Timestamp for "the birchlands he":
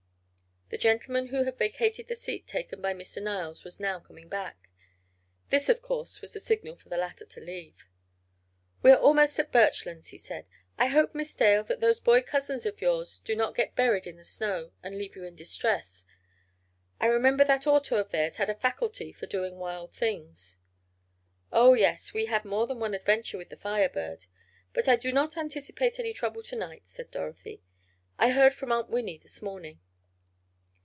9.51-10.17